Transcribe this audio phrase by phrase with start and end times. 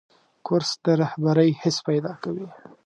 [0.45, 2.47] کورس د رهبرۍ حس پیدا کوي.